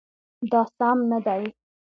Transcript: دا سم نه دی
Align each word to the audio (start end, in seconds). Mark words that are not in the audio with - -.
دا 0.51 0.61
سم 0.77 0.97
نه 1.11 1.19
دی 1.25 1.43